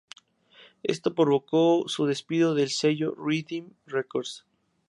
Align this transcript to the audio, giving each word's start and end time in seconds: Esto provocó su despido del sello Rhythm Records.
Esto 0.81 1.13
provocó 1.13 1.83
su 1.87 2.07
despido 2.07 2.55
del 2.55 2.71
sello 2.71 3.13
Rhythm 3.15 3.75
Records. 3.85 4.47